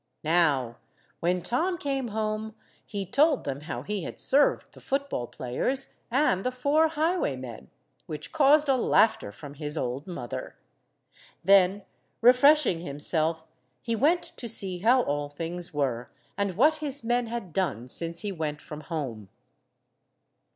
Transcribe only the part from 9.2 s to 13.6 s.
from his old mother. Then, refreshing himself,